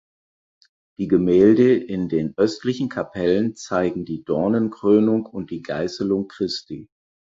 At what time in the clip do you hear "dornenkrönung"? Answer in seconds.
4.23-5.27